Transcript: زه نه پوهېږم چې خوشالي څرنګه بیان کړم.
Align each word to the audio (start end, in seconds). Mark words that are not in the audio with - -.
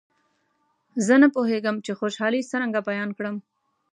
زه 1.05 1.13
نه 1.21 1.27
پوهېږم 1.35 1.75
چې 1.85 1.91
خوشالي 1.99 2.41
څرنګه 2.51 2.79
بیان 2.89 3.09
کړم. 3.17 3.35